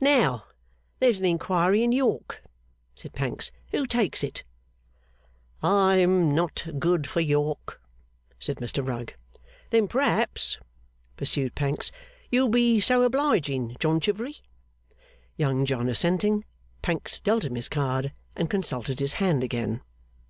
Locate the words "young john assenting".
15.36-16.46